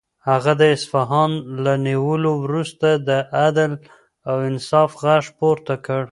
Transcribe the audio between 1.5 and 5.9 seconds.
له نیولو وروسته د عدل او انصاف غږ پورته